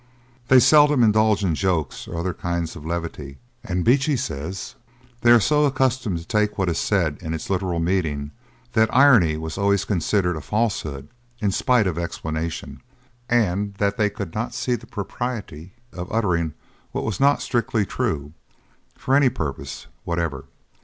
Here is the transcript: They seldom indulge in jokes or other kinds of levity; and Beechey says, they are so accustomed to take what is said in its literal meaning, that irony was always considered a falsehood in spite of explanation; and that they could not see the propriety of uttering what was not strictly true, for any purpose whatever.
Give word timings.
They 0.47 0.59
seldom 0.59 1.03
indulge 1.03 1.43
in 1.45 1.53
jokes 1.53 2.07
or 2.07 2.17
other 2.17 2.33
kinds 2.33 2.75
of 2.75 2.83
levity; 2.83 3.37
and 3.63 3.85
Beechey 3.85 4.17
says, 4.17 4.73
they 5.21 5.29
are 5.29 5.39
so 5.39 5.63
accustomed 5.65 6.17
to 6.17 6.25
take 6.25 6.57
what 6.57 6.69
is 6.69 6.79
said 6.79 7.19
in 7.21 7.35
its 7.35 7.51
literal 7.51 7.79
meaning, 7.79 8.31
that 8.73 8.89
irony 8.91 9.37
was 9.37 9.59
always 9.59 9.85
considered 9.85 10.35
a 10.35 10.41
falsehood 10.41 11.07
in 11.39 11.51
spite 11.51 11.85
of 11.85 11.99
explanation; 11.99 12.81
and 13.29 13.75
that 13.75 13.95
they 13.97 14.09
could 14.09 14.33
not 14.33 14.55
see 14.55 14.73
the 14.73 14.87
propriety 14.87 15.73
of 15.93 16.11
uttering 16.11 16.55
what 16.93 17.05
was 17.05 17.19
not 17.19 17.39
strictly 17.43 17.85
true, 17.85 18.33
for 18.97 19.15
any 19.15 19.29
purpose 19.29 19.85
whatever. 20.03 20.45